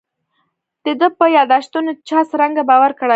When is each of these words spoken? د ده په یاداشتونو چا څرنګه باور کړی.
د 0.85 0.87
ده 0.99 1.07
په 1.17 1.25
یاداشتونو 1.37 1.91
چا 2.07 2.19
څرنګه 2.29 2.61
باور 2.69 2.91
کړی. 2.99 3.09